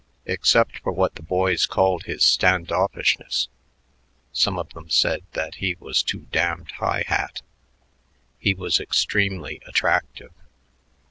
[0.25, 3.49] Except for what the boys called his stand offishness
[4.33, 7.43] some of them said that he was too damned high hat
[8.39, 10.31] he was extremely attractive.